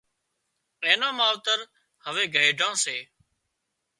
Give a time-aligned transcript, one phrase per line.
[0.83, 1.59] اين نان ماوتر
[2.05, 2.97] هوي گئيڍان سي